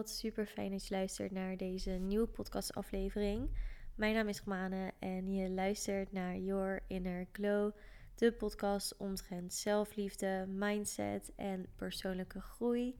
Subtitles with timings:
[0.00, 3.50] wat super fijn dat je luistert naar deze nieuwe podcastaflevering.
[3.94, 7.72] Mijn naam is Romane en je luistert naar Your Inner Glow,
[8.14, 12.98] de podcast omtrent zelfliefde, mindset en persoonlijke groei.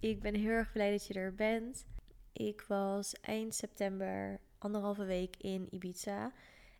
[0.00, 1.86] Ik ben heel erg blij dat je er bent.
[2.32, 6.32] Ik was eind september anderhalve week in Ibiza.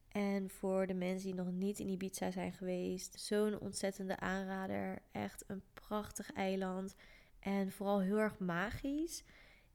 [0.08, 5.02] En voor de mensen die nog niet in Ibiza zijn geweest, zo'n ontzettende aanrader.
[5.12, 6.94] Echt een prachtig eiland
[7.40, 9.24] en vooral heel erg magisch.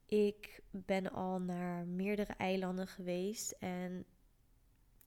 [0.07, 4.05] Ik ben al naar meerdere eilanden geweest en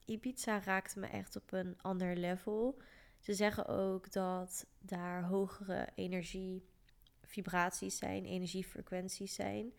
[0.05, 2.81] Ibiza raakte me echt op een ander level.
[3.19, 6.65] Ze zeggen ook dat daar hogere energie
[7.21, 9.73] vibraties zijn, energiefrequenties zijn.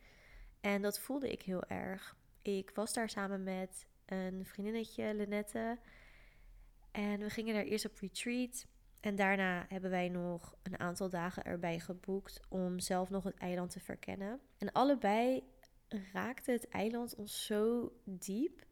[0.61, 2.15] En dat voelde ik heel erg.
[2.41, 5.79] Ik was daar samen met een vriendinnetje, Lenette.
[6.91, 8.65] En we gingen daar eerst op retreat.
[9.03, 13.71] En daarna hebben wij nog een aantal dagen erbij geboekt om zelf nog het eiland
[13.71, 14.39] te verkennen.
[14.57, 15.43] En allebei
[16.13, 18.65] raakte het eiland ons zo diep.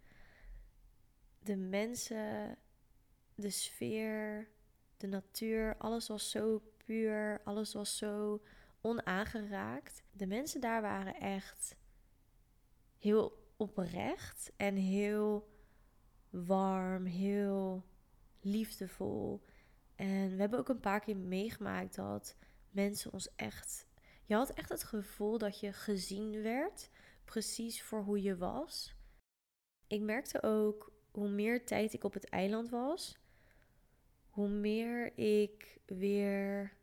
[1.39, 2.57] De mensen,
[3.35, 4.49] de sfeer,
[4.97, 8.41] de natuur, alles was zo puur, alles was zo
[8.81, 10.03] onaangeraakt.
[10.11, 11.75] De mensen daar waren echt
[12.97, 15.49] heel oprecht en heel
[16.29, 17.85] warm, heel
[18.39, 19.43] liefdevol.
[20.01, 22.35] En we hebben ook een paar keer meegemaakt dat
[22.69, 23.87] mensen ons echt.
[24.25, 26.89] Je had echt het gevoel dat je gezien werd,
[27.25, 28.95] precies voor hoe je was.
[29.87, 33.17] Ik merkte ook hoe meer tijd ik op het eiland was,
[34.29, 36.73] hoe meer ik weer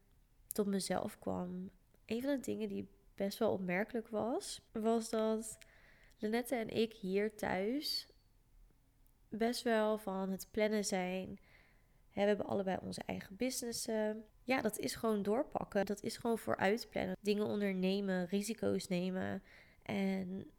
[0.47, 1.71] tot mezelf kwam.
[2.07, 5.59] Een van de dingen die best wel opmerkelijk was, was dat
[6.19, 8.09] Lenette en ik hier thuis
[9.29, 11.39] best wel van het plannen zijn
[12.23, 14.25] we hebben allebei onze eigen businessen.
[14.45, 15.87] Ja, dat is gewoon doorpakken.
[15.87, 17.17] Dat is gewoon vooruitplannen.
[17.21, 19.43] Dingen ondernemen, risico's nemen.
[19.83, 20.51] En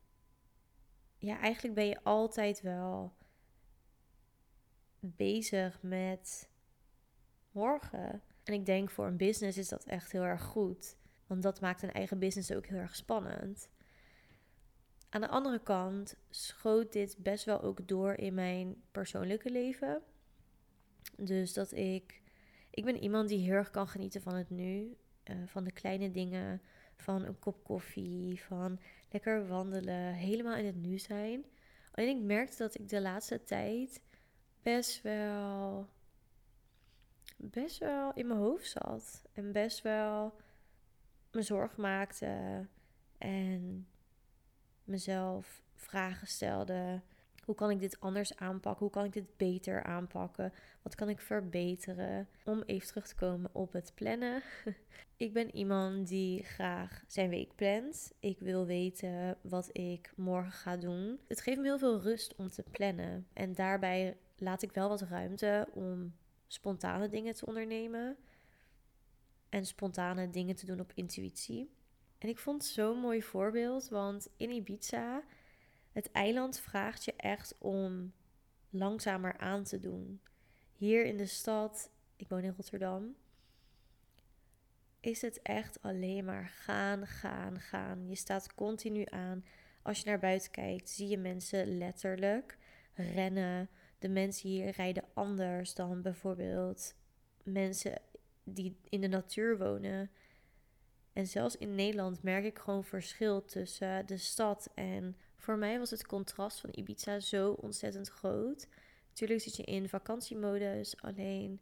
[1.18, 3.14] ja, eigenlijk ben je altijd wel
[5.00, 6.50] bezig met
[7.52, 8.22] morgen.
[8.44, 10.98] En ik denk voor een business is dat echt heel erg goed.
[11.28, 13.70] Want dat maakt een eigen business ook heel erg spannend.
[15.10, 20.02] Aan de andere kant schoot dit best wel ook door in mijn persoonlijke leven.
[21.18, 22.22] Dus dat ik.
[22.70, 24.98] Ik ben iemand die heel erg kan genieten van het nu.
[25.24, 26.62] Uh, van de kleine dingen.
[26.96, 28.42] Van een kop koffie.
[28.42, 30.14] Van lekker wandelen.
[30.14, 31.46] Helemaal in het nu zijn.
[31.92, 34.02] Alleen ik merkte dat ik de laatste tijd
[34.62, 35.88] best wel.
[37.38, 39.24] Best wel in mijn hoofd zat.
[39.34, 40.34] En best wel
[41.32, 42.66] me zorgen maakte.
[43.18, 43.88] En
[44.84, 47.02] mezelf vragen stelde.
[47.50, 48.86] Hoe kan ik dit anders aanpakken?
[48.86, 50.54] Hoe kan ik dit beter aanpakken?
[50.82, 52.28] Wat kan ik verbeteren?
[52.46, 54.42] Om even terug te komen op het plannen.
[55.18, 58.14] ik ben iemand die graag zijn week plant.
[58.20, 61.20] Ik wil weten wat ik morgen ga doen.
[61.28, 63.28] Het geeft me heel veel rust om te plannen.
[63.34, 66.16] En daarbij laat ik wel wat ruimte om
[66.48, 68.18] spontane dingen te ondernemen.
[69.50, 71.72] En spontane dingen te doen op intuïtie.
[72.18, 75.24] En ik vond het zo'n mooi voorbeeld, want in Ibiza
[75.92, 78.14] het eiland vraagt je echt om
[78.70, 80.22] langzamer aan te doen.
[80.74, 83.16] Hier in de stad, ik woon in Rotterdam,
[85.00, 88.08] is het echt alleen maar gaan, gaan, gaan.
[88.08, 89.46] Je staat continu aan.
[89.82, 92.58] Als je naar buiten kijkt, zie je mensen letterlijk
[92.94, 93.70] rennen.
[94.00, 96.96] De mensen hier rijden anders dan bijvoorbeeld
[97.44, 98.02] mensen
[98.44, 100.12] die in de natuur wonen.
[101.14, 105.90] En zelfs in Nederland merk ik gewoon verschil tussen de stad en voor mij was
[105.90, 108.68] het contrast van Ibiza zo ontzettend groot.
[109.08, 111.60] Natuurlijk zit je in vakantiemodus, alleen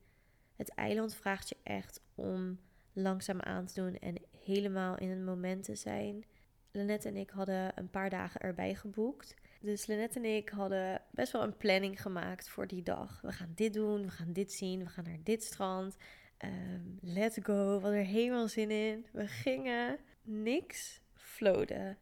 [0.56, 2.60] het eiland vraagt je echt om
[2.94, 6.26] langzaam aan te doen en helemaal in het moment te zijn.
[6.72, 9.36] Lenette en ik hadden een paar dagen erbij geboekt.
[9.62, 13.22] Dus Lenette en ik hadden best wel een planning gemaakt voor die dag.
[13.22, 15.96] We gaan dit doen, we gaan dit zien, we gaan naar dit strand.
[16.46, 19.06] Um, let's go, wat er helemaal zin in.
[19.12, 21.02] We gingen niks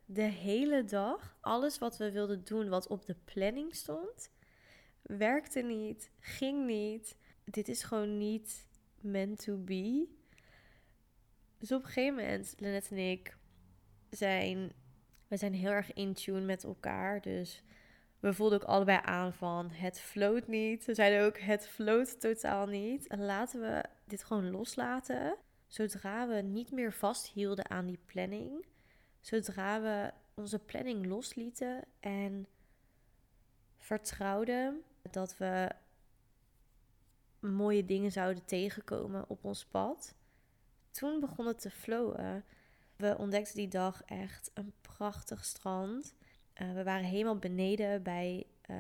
[0.06, 4.30] De hele dag, alles wat we wilden doen, wat op de planning stond,
[5.02, 7.18] werkte niet, ging niet.
[7.44, 8.68] Dit is gewoon niet
[9.00, 10.08] meant to be.
[11.58, 13.38] Dus op een gegeven moment, Lennet en ik
[14.10, 14.72] zijn,
[15.28, 17.22] we zijn heel erg in tune met elkaar.
[17.22, 17.64] Dus
[18.20, 20.86] we voelden ook allebei aan van het floot niet.
[20.86, 23.08] We zeiden ook het floot totaal niet.
[23.08, 25.38] En laten we dit gewoon loslaten.
[25.68, 28.66] Zodra we niet meer vasthielden aan die planning,
[29.26, 32.48] zodra we onze planning loslieten en
[33.78, 35.72] vertrouwden dat we
[37.40, 40.16] mooie dingen zouden tegenkomen op ons pad,
[40.92, 42.44] toen begon het te flowen.
[42.96, 46.16] We ontdekten die dag echt een prachtig strand.
[46.54, 48.76] Eh, we waren helemaal beneden bij eh,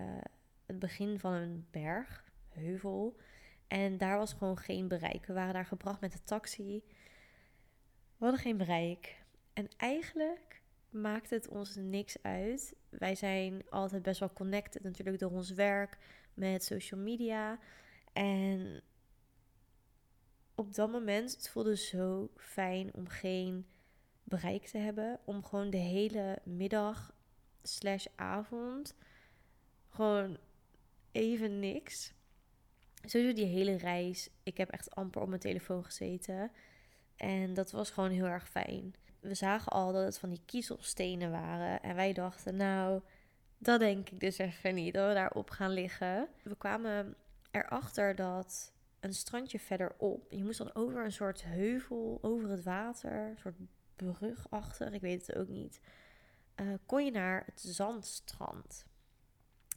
[0.66, 3.18] het begin van een berg, heuvel.
[3.68, 5.26] En daar was gewoon geen bereik.
[5.26, 6.84] We waren daar gebracht met de taxi.
[8.18, 9.25] We hadden geen bereik.
[9.56, 12.76] En eigenlijk maakt het ons niks uit.
[12.90, 15.98] Wij zijn altijd best wel connected natuurlijk door ons werk
[16.34, 17.60] met social media.
[18.14, 18.82] En
[20.56, 23.66] op dat moment, het voelde zo fijn om geen
[24.24, 25.20] bereik te hebben.
[25.26, 27.14] Om gewoon de hele middag
[27.64, 28.96] slash avond
[29.90, 30.38] gewoon
[31.12, 32.14] even niks.
[33.04, 34.30] Sowieso die hele reis.
[34.44, 36.52] Ik heb echt amper op mijn telefoon gezeten.
[37.16, 38.96] En dat was gewoon heel erg fijn.
[39.28, 41.82] We zagen al dat het van die kiezelstenen waren.
[41.82, 43.02] En wij dachten, nou,
[43.58, 44.94] dat denk ik dus even niet.
[44.94, 46.28] Dat we daarop gaan liggen.
[46.44, 47.16] We kwamen
[47.52, 50.32] erachter dat een strandje verderop.
[50.32, 53.56] Je moest dan over een soort heuvel, over het water, een soort
[53.96, 55.80] brug achter, ik weet het ook niet.
[56.56, 58.86] Uh, kon je naar het zandstrand.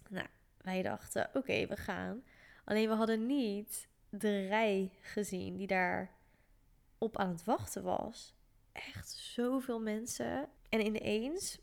[0.09, 2.23] Nou, wij dachten, oké, we gaan.
[2.65, 6.11] Alleen we hadden niet de rij gezien die daar
[6.99, 8.35] op aan het wachten was.
[8.87, 10.49] Echt zoveel mensen.
[10.69, 11.59] En ineens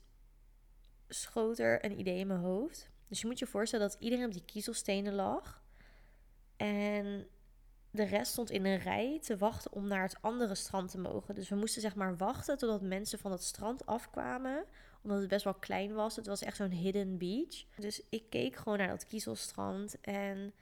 [1.08, 2.90] schoot er een idee in mijn hoofd.
[3.08, 5.62] Dus je moet je voorstellen dat iedereen op die kiezelstenen lag.
[6.56, 7.26] En
[7.90, 11.34] de rest stond in een rij te wachten om naar het andere strand te mogen.
[11.34, 14.64] Dus we moesten zeg maar wachten totdat mensen van het strand afkwamen.
[15.02, 16.16] Omdat het best wel klein was.
[16.16, 17.64] Het was echt zo'n hidden beach.
[17.76, 20.00] Dus ik keek gewoon naar dat kiezelstrand.
[20.00, 20.54] En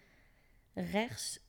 [0.75, 1.41] rechts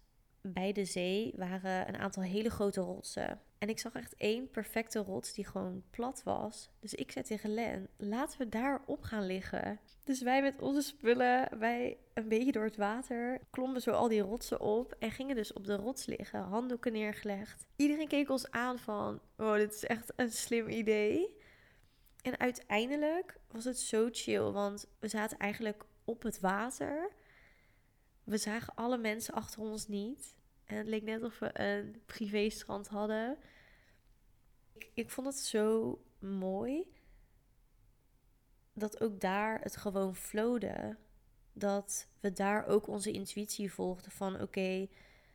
[0.53, 3.41] bij de zee waren een aantal hele grote rotsen.
[3.57, 6.69] En ik zag echt één perfecte rots die gewoon plat was.
[6.79, 9.79] Dus ik zei tegen Len, laten we daar op gaan liggen.
[10.03, 14.21] Dus wij met onze spullen, wij een beetje door het water, klommen zo al die
[14.21, 17.65] rotsen op en gingen dus op de rots liggen, handdoeken neergelegd.
[17.75, 21.35] Iedereen keek ons aan van, oh, dit is echt een slim idee.
[22.21, 27.11] En uiteindelijk was het zo chill, want we zaten eigenlijk op het water.
[28.23, 30.34] We zagen alle mensen achter ons niet.
[30.65, 33.37] En het leek net of we een privéstrand hadden.
[34.73, 36.93] Ik, ik vond het zo mooi
[38.73, 40.97] dat ook daar het gewoon flowde.
[41.53, 44.87] Dat we daar ook onze intuïtie volgden van oké,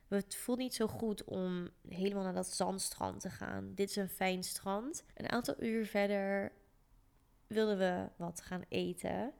[0.08, 3.74] het voelt niet zo goed om helemaal naar dat zandstrand te gaan.
[3.74, 5.04] Dit is een fijn strand.
[5.14, 6.52] Een aantal uur verder
[7.46, 9.32] wilden we wat gaan eten.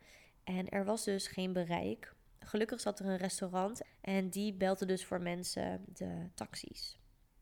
[0.45, 2.15] En er was dus geen bereik
[2.45, 6.99] Gelukkig zat er een restaurant en die belde dus voor mensen de taxis.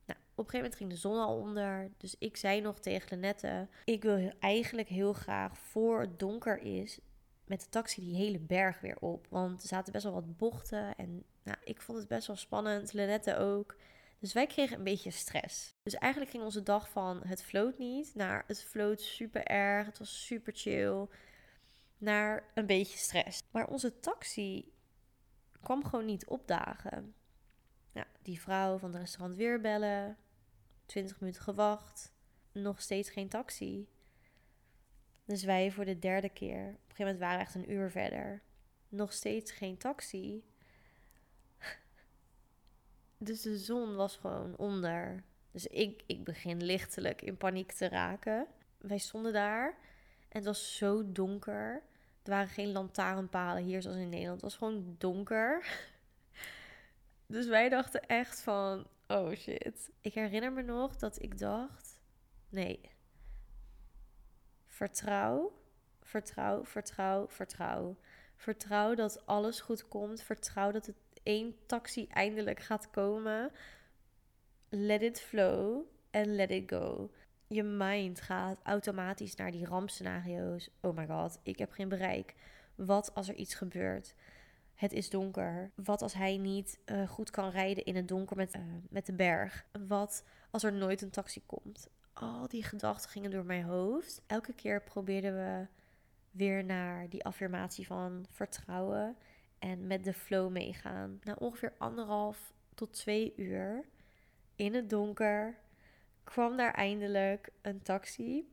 [0.06, 1.90] Nou, op een gegeven moment ging de zon al onder.
[1.96, 6.98] Dus ik zei nog tegen Lenette: Ik wil eigenlijk heel graag voor het donker is
[7.48, 9.26] met de taxi die hele berg weer op.
[9.30, 10.96] Want er zaten best wel wat bochten.
[10.96, 12.92] En nou, ik vond het best wel spannend.
[12.92, 13.76] Lenette ook.
[14.18, 15.74] Dus wij kregen een beetje stress.
[15.82, 19.86] Dus eigenlijk ging onze dag van het floot niet naar het floot super erg.
[19.86, 21.06] Het was super chill.
[21.98, 23.42] Naar een beetje stress.
[23.50, 24.72] Maar onze taxi
[25.68, 27.14] kwam gewoon niet opdagen.
[27.92, 30.16] Ja, die vrouw van het restaurant weer bellen.
[30.86, 32.12] 20 minuten gewacht.
[32.52, 33.88] Nog steeds geen taxi.
[35.24, 36.60] Dus wij voor de derde keer.
[36.60, 38.42] Op een gegeven moment waren we echt een uur verder.
[38.88, 40.44] Nog steeds geen taxi.
[43.18, 45.24] Dus de zon was gewoon onder.
[45.50, 48.46] Dus ik, ik begin lichtelijk in paniek te raken.
[48.78, 49.68] Wij stonden daar
[50.28, 51.82] en het was zo donker.
[52.28, 54.40] Er waren geen lantaarnpalen hier zoals in Nederland.
[54.40, 55.66] Het was gewoon donker.
[57.26, 59.90] Dus wij dachten echt van, oh shit.
[60.00, 62.00] Ik herinner me nog dat ik dacht,
[62.48, 62.80] nee.
[64.66, 65.52] Vertrouw,
[66.02, 67.96] vertrouw, vertrouw, vertrouw.
[68.36, 70.22] Vertrouw dat alles goed komt.
[70.22, 73.52] Vertrouw dat het één taxi eindelijk gaat komen.
[74.68, 77.10] Let it flow and let it go
[77.48, 80.70] je mind gaat automatisch naar die rampscenario's.
[80.80, 82.34] Oh my god, ik heb geen bereik.
[82.74, 84.14] Wat als er iets gebeurt?
[84.74, 85.70] Het is donker.
[85.74, 89.12] Wat als hij niet uh, goed kan rijden in het donker met, uh, met de
[89.12, 89.66] berg?
[89.88, 91.88] Wat als er nooit een taxi komt?
[92.12, 94.22] Al die gedachten gingen door mijn hoofd.
[94.26, 95.66] Elke keer probeerden we
[96.30, 99.16] weer naar die affirmatie van vertrouwen
[99.58, 101.18] en met de flow meegaan.
[101.22, 103.84] Na ongeveer anderhalf tot twee uur
[104.56, 105.58] in het donker
[106.28, 108.48] kwam daar eindelijk een taxi.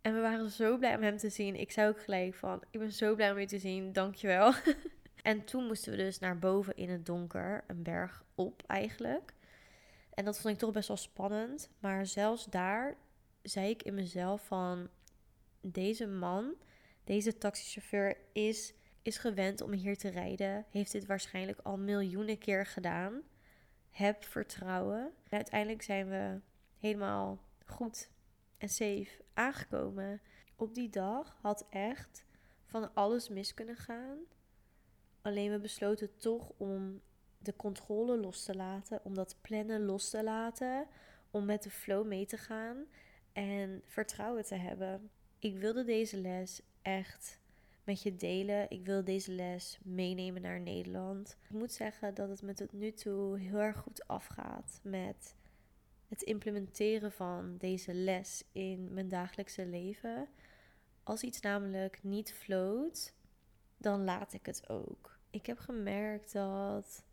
[0.00, 1.56] En we waren zo blij om hem te zien.
[1.56, 4.52] Ik zei ook gelijk van, ik ben zo blij om je te zien, dankjewel.
[5.22, 9.34] en toen moesten we dus naar boven in het donker, een berg op eigenlijk.
[10.14, 11.70] En dat vond ik toch best wel spannend.
[11.78, 12.96] Maar zelfs daar
[13.42, 14.88] zei ik in mezelf van,
[15.60, 16.54] deze man,
[17.04, 20.66] deze taxichauffeur is, is gewend om hier te rijden.
[20.70, 23.22] Heeft dit waarschijnlijk al miljoenen keer gedaan
[23.90, 25.00] heb vertrouwen.
[25.28, 26.40] En uiteindelijk zijn we
[26.78, 28.10] helemaal goed
[28.58, 30.20] en safe aangekomen.
[30.56, 32.26] Op die dag had echt
[32.64, 34.18] van alles mis kunnen gaan.
[35.22, 37.00] Alleen we besloten toch om
[37.38, 40.86] de controle los te laten, om dat plannen los te laten,
[41.30, 42.84] om met de flow mee te gaan
[43.32, 45.10] en vertrouwen te hebben.
[45.38, 47.39] Ik wilde deze les echt
[47.90, 48.70] met je delen.
[48.70, 51.36] Ik wil deze les meenemen naar Nederland.
[51.42, 55.36] Ik moet zeggen dat het me tot nu toe heel erg goed afgaat met
[56.08, 60.28] het implementeren van deze les in mijn dagelijkse leven.
[61.02, 63.14] Als iets namelijk niet floot,
[63.76, 65.18] dan laat ik het ook.
[65.30, 67.04] Ik heb gemerkt dat.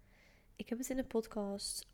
[0.56, 1.88] Ik heb het in de podcast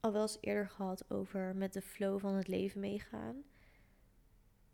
[0.00, 3.42] al wel eens eerder gehad over met de flow van het leven meegaan.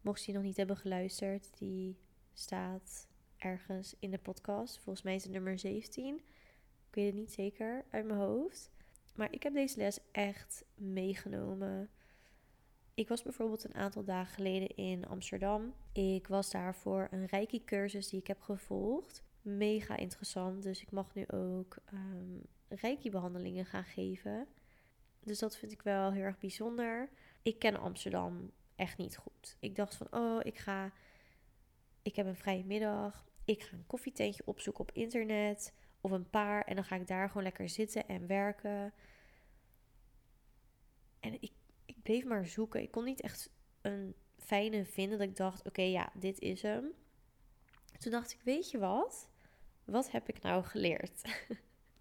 [0.00, 1.98] Mocht je nog niet hebben geluisterd, die
[2.32, 3.08] staat
[3.40, 4.78] ergens in de podcast.
[4.78, 6.14] Volgens mij is het nummer 17.
[6.88, 8.70] Ik weet het niet zeker uit mijn hoofd.
[9.14, 11.90] Maar ik heb deze les echt meegenomen.
[12.94, 15.74] Ik was bijvoorbeeld een aantal dagen geleden in Amsterdam.
[15.92, 19.22] Ik was daar voor een reiki cursus die ik heb gevolgd.
[19.42, 20.62] Mega interessant.
[20.62, 24.46] Dus ik mag nu ook um, reiki behandelingen gaan geven.
[25.20, 27.08] Dus dat vind ik wel heel erg bijzonder.
[27.42, 29.56] Ik ken Amsterdam echt niet goed.
[29.60, 30.92] Ik dacht van, oh, ik ga...
[32.02, 33.29] Ik heb een vrije middag.
[33.50, 35.72] Ik ga een koffietentje opzoeken op internet.
[36.00, 36.64] Of een paar.
[36.64, 38.92] En dan ga ik daar gewoon lekker zitten en werken.
[41.20, 41.52] En ik,
[41.84, 42.82] ik bleef maar zoeken.
[42.82, 46.92] Ik kon niet echt een fijne vinden dat ik dacht: oké, ja, dit is hem.
[47.98, 49.28] Toen dacht ik: weet je wat?
[49.84, 51.22] Wat heb ik nou geleerd?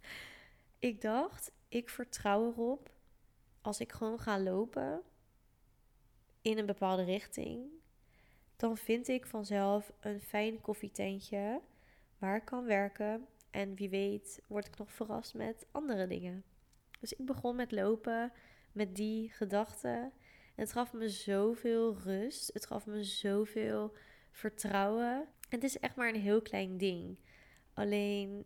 [0.90, 2.92] ik dacht: ik vertrouw erop
[3.62, 5.02] als ik gewoon ga lopen
[6.42, 7.70] in een bepaalde richting,
[8.60, 11.62] dan vind ik vanzelf een fijn koffietentje
[12.18, 13.28] waar ik kan werken.
[13.52, 16.44] En wie weet word ik nog verrast met andere dingen.
[17.00, 18.32] Dus ik begon met lopen
[18.72, 20.00] met die gedachten.
[20.56, 22.54] En het gaf me zoveel rust.
[22.54, 23.96] Het gaf me zoveel
[24.32, 25.16] vertrouwen.
[25.50, 27.18] En het is echt maar een heel klein ding.
[27.74, 28.46] Alleen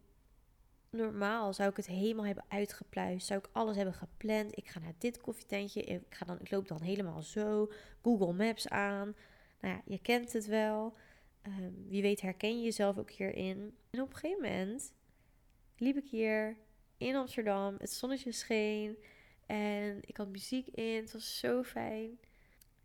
[0.89, 3.27] normaal zou ik het helemaal hebben uitgepluist.
[3.27, 4.57] Zou ik alles hebben gepland.
[4.57, 5.81] Ik ga naar dit koffietentje.
[5.81, 7.71] Ik, ga dan, ik loop dan helemaal zo.
[8.01, 9.15] Google Maps aan.
[9.63, 10.97] Nou ja, je kent het wel.
[11.41, 13.77] Ehm, wie weet herken je jezelf ook hierin.
[13.89, 14.93] En op een gegeven moment
[15.77, 16.57] liep ik hier
[16.97, 17.75] in Amsterdam.
[17.77, 18.97] Het zonnetje scheen.
[19.45, 20.95] En ik had muziek in.
[20.95, 22.19] Het was zo fijn.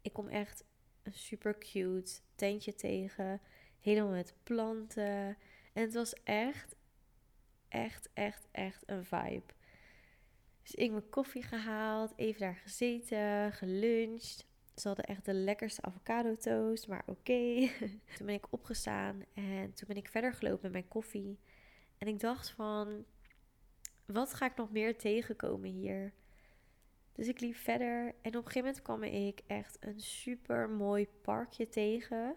[0.02, 0.64] Ik kom echt
[1.02, 3.40] een super cute tentje tegen.
[3.80, 5.36] Helemaal met planten.
[5.72, 6.76] En het was echt,
[7.68, 9.54] echt, echt, echt een vibe.
[10.62, 14.47] Dus ik mijn koffie gehaald, even daar gezeten, geluncht.
[14.78, 17.68] Ze hadden echt de lekkerste avocado toast, maar oké.
[18.16, 21.38] toen ben ik opgestaan en toen ben ik verder gelopen met mijn koffie.
[21.98, 23.04] En ik dacht van,
[24.06, 26.12] wat ga ik nog meer tegenkomen hier?
[27.12, 31.08] Dus ik liep verder en op een gegeven moment kwam ik echt een super mooi
[31.22, 32.36] parkje tegen.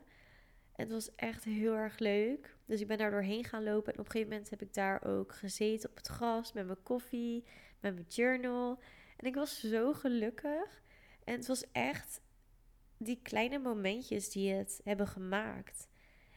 [0.75, 2.55] En het was echt heel erg leuk.
[2.65, 3.93] Dus ik ben daar doorheen gaan lopen.
[3.93, 6.83] En op een gegeven moment heb ik daar ook gezeten op het gras met mijn
[6.83, 7.43] koffie,
[7.79, 8.79] met mijn journal.
[9.17, 10.81] En ik was zo gelukkig.
[11.23, 12.21] En het was echt
[13.03, 15.87] die kleine momentjes die het hebben gemaakt.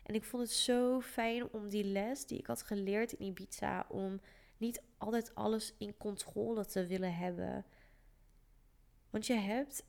[0.02, 3.86] En ik vond het zo fijn om die les die ik had geleerd in Ibiza,
[3.88, 4.20] om
[4.56, 7.64] niet altijd alles in controle te willen hebben.
[9.10, 9.86] Want je hebt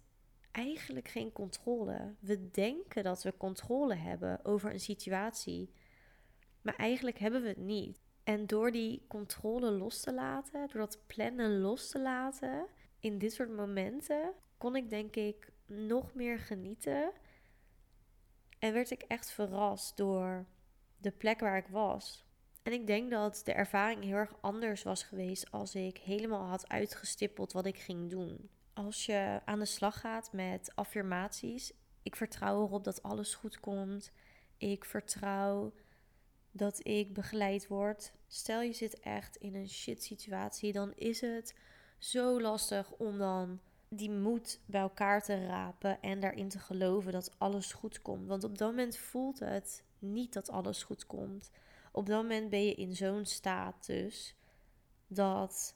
[0.51, 2.15] eigenlijk geen controle.
[2.19, 5.69] We denken dat we controle hebben over een situatie,
[6.61, 8.01] maar eigenlijk hebben we het niet.
[8.23, 12.65] En door die controle los te laten, door dat plannen los te laten,
[12.99, 17.11] in dit soort momenten, kon ik denk ik nog meer genieten.
[18.59, 20.45] En werd ik echt verrast door
[20.97, 22.25] de plek waar ik was.
[22.63, 26.69] En ik denk dat de ervaring heel erg anders was geweest als ik helemaal had
[26.69, 32.63] uitgestippeld wat ik ging doen als je aan de slag gaat met affirmaties, ik vertrouw
[32.63, 34.11] erop dat alles goed komt.
[34.57, 35.73] Ik vertrouw
[36.51, 38.13] dat ik begeleid word.
[38.27, 41.55] Stel je zit echt in een shit situatie, dan is het
[41.97, 47.35] zo lastig om dan die moed bij elkaar te rapen en daarin te geloven dat
[47.37, 48.27] alles goed komt.
[48.27, 51.51] Want op dat moment voelt het niet dat alles goed komt.
[51.91, 54.35] Op dat moment ben je in zo'n staat dus
[55.07, 55.75] dat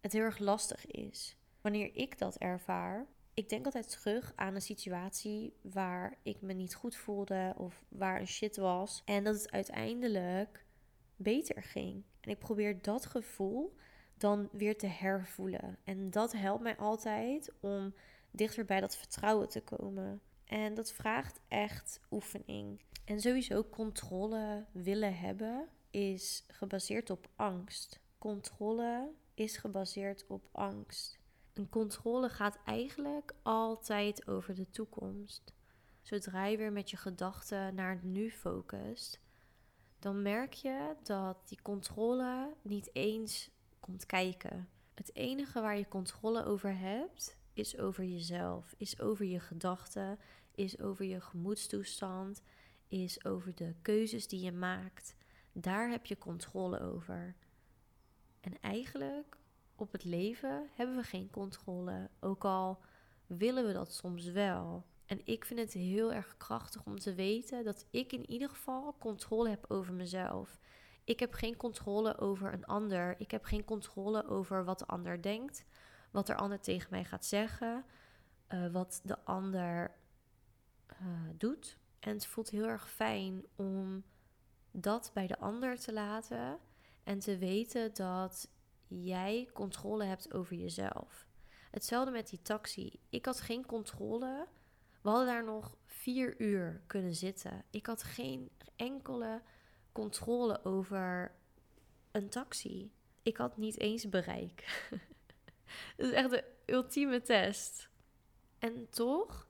[0.00, 4.62] het heel erg lastig is wanneer ik dat ervaar, ik denk altijd terug aan een
[4.62, 9.02] situatie waar ik me niet goed voelde of waar een shit was.
[9.04, 10.64] En dat het uiteindelijk
[11.16, 12.04] beter ging.
[12.20, 13.76] En ik probeer dat gevoel
[14.16, 15.78] dan weer te hervoelen.
[15.84, 17.94] En dat helpt mij altijd om
[18.30, 20.20] dichter bij dat vertrouwen te komen.
[20.44, 22.80] En dat vraagt echt oefening.
[23.04, 28.00] En sowieso controle willen hebben is gebaseerd op angst.
[28.18, 31.18] Controle is gebaseerd op angst.
[31.54, 35.54] Een controle gaat eigenlijk altijd over de toekomst.
[36.02, 39.20] Zodra je weer met je gedachten naar het nu focust,
[39.98, 43.50] dan merk je dat die controle niet eens
[43.84, 44.68] komt kijken.
[44.94, 50.18] Het enige waar je controle over hebt, is over jezelf, is over je gedachten,
[50.54, 52.42] is over je gemoedstoestand,
[52.88, 55.14] is over de keuzes die je maakt.
[55.52, 57.34] Daar heb je controle over.
[58.40, 59.36] En eigenlijk
[59.74, 62.80] op het leven hebben we geen controle, ook al
[63.26, 64.84] willen we dat soms wel.
[65.06, 68.96] En ik vind het heel erg krachtig om te weten dat ik in ieder geval
[68.98, 70.58] controle heb over mezelf.
[71.04, 73.20] Ik heb geen controle over een ander.
[73.20, 75.64] Ik heb geen controle over wat de ander denkt,
[76.10, 77.84] wat de ander tegen mij gaat zeggen,
[78.48, 79.94] uh, wat de ander
[81.02, 81.78] uh, doet.
[82.00, 84.04] En het voelt heel erg fijn om
[84.70, 86.58] dat bij de ander te laten
[87.04, 88.48] en te weten dat
[88.86, 91.26] jij controle hebt over jezelf.
[91.70, 93.00] Hetzelfde met die taxi.
[93.08, 94.46] Ik had geen controle.
[95.02, 97.64] We hadden daar nog vier uur kunnen zitten.
[97.70, 99.42] Ik had geen enkele
[99.94, 101.34] controle over
[102.10, 102.92] een taxi.
[103.22, 104.88] Ik had niet eens bereik.
[105.96, 107.88] Dat is echt de ultieme test.
[108.58, 109.48] En toch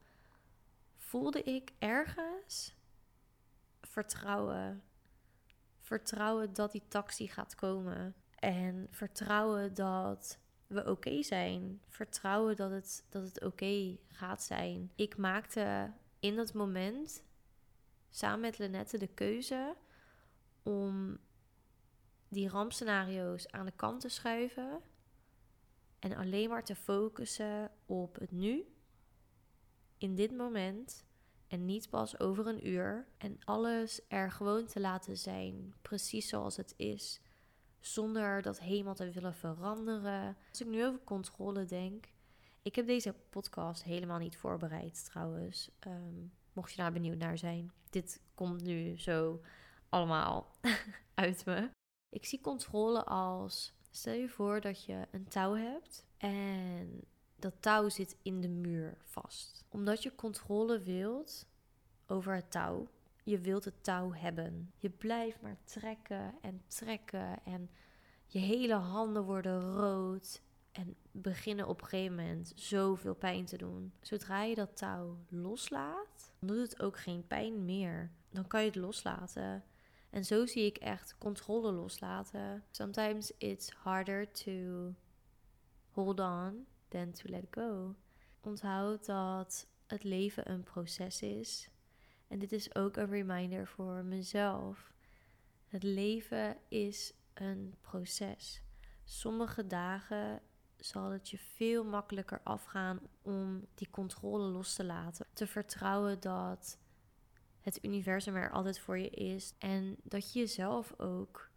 [0.96, 2.74] voelde ik ergens
[3.80, 4.82] vertrouwen.
[5.80, 8.14] Vertrouwen dat die taxi gaat komen.
[8.38, 11.82] En vertrouwen dat we oké zijn.
[11.88, 14.90] Vertrouwen dat het, dat het oké gaat zijn.
[14.94, 17.24] Ik maakte in dat moment
[18.10, 19.74] samen met Lenette de keuze
[20.64, 21.18] om
[22.28, 24.80] die rampscenario's aan de kant te schuiven
[25.98, 28.64] en alleen maar te focussen op het nu,
[29.98, 31.04] in dit moment
[31.48, 36.56] en niet pas over een uur en alles er gewoon te laten zijn, precies zoals
[36.56, 37.20] het is,
[37.80, 40.36] zonder dat helemaal te willen veranderen.
[40.48, 42.06] Als ik nu over controle denk,
[42.62, 45.70] ik heb deze podcast helemaal niet voorbereid trouwens.
[45.78, 49.40] Ehm, mocht je daar benieuwd naar zijn, dit komt nu zo
[49.94, 50.50] allemaal
[51.14, 51.70] uit me.
[52.08, 57.04] Ik zie controle als stel je voor dat je een touw hebt en
[57.36, 59.64] dat touw zit in de muur vast.
[59.68, 61.46] Omdat je controle wilt
[62.06, 62.88] over het touw,
[63.22, 64.72] je wilt het touw hebben.
[64.76, 67.70] Je blijft maar trekken en trekken en
[68.26, 73.92] je hele handen worden rood en beginnen op een gegeven moment zoveel pijn te doen.
[74.00, 78.10] Zodra je dat touw loslaat, dan doet het ook geen pijn meer.
[78.30, 79.64] Dan kan je het loslaten.
[80.14, 82.64] En zo zie ik echt controle loslaten.
[82.70, 84.52] Sometimes it's harder to
[85.90, 87.94] hold on than to let go.
[88.40, 91.68] Onthoud dat het leven een proces is.
[92.28, 94.92] En dit is ook een reminder voor mezelf.
[95.66, 98.62] Het leven is een proces.
[99.04, 100.40] Sommige dagen
[100.76, 105.26] zal het je veel makkelijker afgaan om die controle los te laten.
[105.32, 106.78] Te vertrouwen dat
[107.64, 109.54] het universum er altijd voor je is.
[109.58, 111.50] En dat je jezelf ook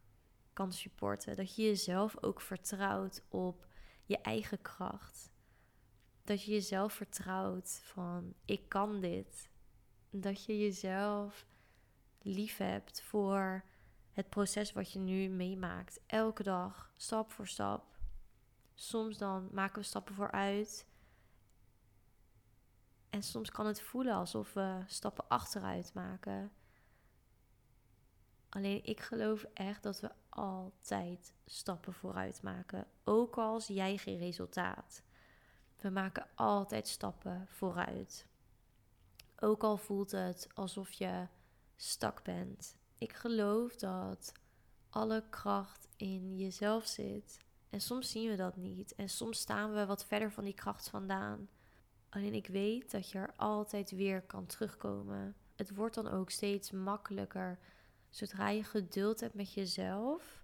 [0.54, 1.36] kan supporten.
[1.36, 3.68] Dat je jezelf ook vertrouwt op
[4.06, 5.32] je eigen kracht.
[6.24, 9.50] Dat je jezelf vertrouwt van ik kan dit.
[10.10, 11.46] Dat je jezelf
[12.22, 13.64] lief hebt voor
[14.12, 16.00] het proces wat je nu meemaakt.
[16.06, 17.98] Elke dag, stap voor stap.
[18.74, 20.86] Soms dan maken we stappen vooruit.
[23.18, 26.52] En soms kan het voelen alsof we stappen achteruit maken.
[28.50, 32.88] Alleen ik geloof echt dat we altijd stappen vooruit maken.
[33.04, 35.04] Ook als jij geen resultaat.
[35.78, 38.28] We maken altijd stappen vooruit.
[39.40, 41.28] Ook al voelt het alsof je
[41.76, 42.78] stak bent.
[42.98, 44.32] Ik geloof dat
[44.90, 47.40] alle kracht in jezelf zit.
[47.70, 48.96] En soms zien we dat niet.
[48.96, 51.50] En soms staan we wat verder van die kracht vandaan.
[52.10, 55.36] Alleen ik weet dat je er altijd weer kan terugkomen.
[55.56, 57.60] Het wordt dan ook steeds makkelijker
[58.10, 60.44] zodra je geduld hebt met jezelf,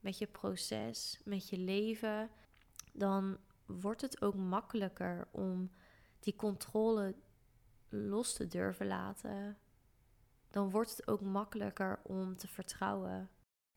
[0.00, 2.30] met je proces, met je leven.
[2.92, 5.70] Dan wordt het ook makkelijker om
[6.20, 7.14] die controle
[7.88, 9.58] los te durven laten.
[10.50, 13.30] Dan wordt het ook makkelijker om te vertrouwen.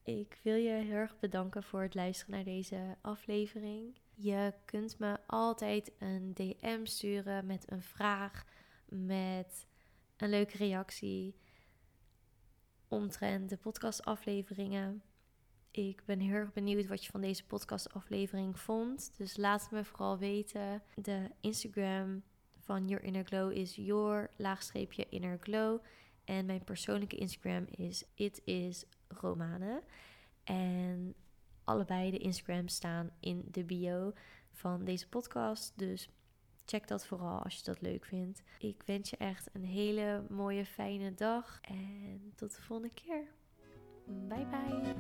[0.04, 3.98] Ik wil je heel erg bedanken voor het luisteren naar deze aflevering.
[4.15, 8.45] Je kunt me altijd een DM sturen met een vraag,
[8.86, 9.67] met
[10.17, 11.36] een leuke reactie
[12.88, 15.04] omtrent de podcastafleveringen.
[15.71, 19.12] Ik ben heel erg benieuwd wat je van deze podcastaflevering vond.
[19.17, 20.84] Dus laat het me vooral weten.
[20.95, 22.23] De Instagram
[22.60, 25.84] van Your Inner Glow is your laagstreepje inner glow.
[26.23, 29.84] En mijn persoonlijke Instagram is it is Romane.
[30.43, 31.15] En
[31.65, 34.13] allebei de Instagram staan in de bio
[34.51, 35.73] van deze podcast.
[35.75, 36.10] Dus
[36.65, 38.41] check dat vooral als je dat leuk vindt.
[38.60, 41.60] Ik wens je echt een hele mooie, fijne dag.
[41.62, 43.23] En tot de volgende keer.
[44.06, 44.95] Bye bye.